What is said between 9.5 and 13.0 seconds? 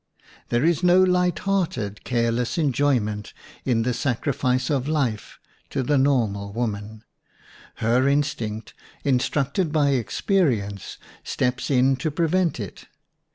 by experience, steps in to prevent it.